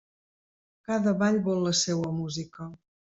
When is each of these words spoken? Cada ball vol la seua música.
Cada 0.87 1.13
ball 1.19 1.37
vol 1.49 1.61
la 1.67 1.75
seua 1.81 2.11
música. 2.23 2.69